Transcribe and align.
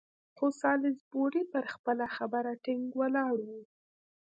خو 0.35 0.45
سالیزبوري 0.61 1.43
پر 1.51 1.63
خپله 1.73 2.05
خبره 2.17 2.51
ټینګ 2.63 2.85
ولاړ 2.99 3.33
وو. 3.47 3.59